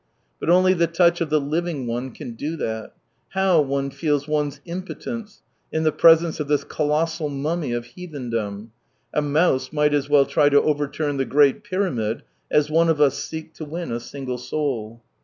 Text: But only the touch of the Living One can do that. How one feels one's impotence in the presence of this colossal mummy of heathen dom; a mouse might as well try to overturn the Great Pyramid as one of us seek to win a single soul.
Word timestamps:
But 0.39 0.49
only 0.49 0.73
the 0.73 0.87
touch 0.87 1.21
of 1.21 1.29
the 1.29 1.39
Living 1.39 1.85
One 1.85 2.09
can 2.09 2.31
do 2.31 2.55
that. 2.55 2.93
How 3.35 3.61
one 3.61 3.91
feels 3.91 4.27
one's 4.27 4.59
impotence 4.65 5.43
in 5.71 5.83
the 5.83 5.91
presence 5.91 6.39
of 6.39 6.47
this 6.47 6.63
colossal 6.63 7.29
mummy 7.29 7.71
of 7.71 7.85
heathen 7.85 8.31
dom; 8.31 8.71
a 9.13 9.21
mouse 9.21 9.71
might 9.71 9.93
as 9.93 10.09
well 10.09 10.25
try 10.25 10.49
to 10.49 10.59
overturn 10.63 11.17
the 11.17 11.25
Great 11.25 11.63
Pyramid 11.63 12.23
as 12.49 12.67
one 12.71 12.89
of 12.89 12.99
us 12.99 13.19
seek 13.21 13.53
to 13.53 13.63
win 13.63 13.91
a 13.91 13.99
single 13.99 14.39
soul. 14.39 15.03